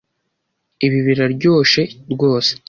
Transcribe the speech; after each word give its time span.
Ibi 0.85 0.99
biraryoshe 1.07 1.81
rwose. 2.13 2.51